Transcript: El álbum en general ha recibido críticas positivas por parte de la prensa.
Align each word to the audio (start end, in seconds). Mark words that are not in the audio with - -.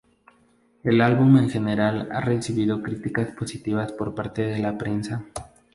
El 0.83 0.99
álbum 0.99 1.37
en 1.37 1.51
general 1.51 2.09
ha 2.11 2.21
recibido 2.21 2.81
críticas 2.81 3.27
positivas 3.35 3.91
por 3.93 4.15
parte 4.15 4.41
de 4.41 4.57
la 4.57 4.75
prensa. 4.75 5.25